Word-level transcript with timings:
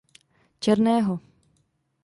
Černého. 0.59 1.19